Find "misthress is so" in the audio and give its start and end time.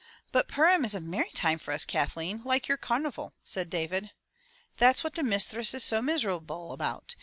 5.21-6.01